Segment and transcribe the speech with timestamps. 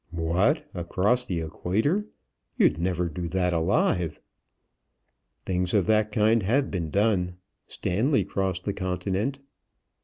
[0.23, 0.65] "What!
[0.73, 2.07] across the equator?
[2.57, 4.19] You'd never do that alive?"
[5.45, 7.37] "Things of that kind have been done.
[7.67, 9.37] Stanley crossed the continent."